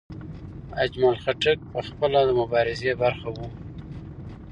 [0.83, 3.37] اجمل خټک پخپله د مبارزې برخه و.